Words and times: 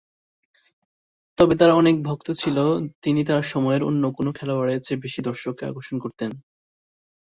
তবে 1.37 1.53
তাঁর 1.55 1.71
অনেক 1.73 1.95
ভক্ত 2.03 2.27
ছিল 2.41 2.57
তিনি 3.03 3.21
তাঁর 3.25 3.43
সময়ের 3.45 3.81
অন্য 3.83 4.03
কোনও 4.17 4.31
খেলোয়াড়ের 4.37 4.79
চেয়ে 4.81 5.03
বেশি 5.03 5.19
দর্শককে 5.27 5.63
আকর্ষণ 5.65 5.97
করতেন। 5.99 6.31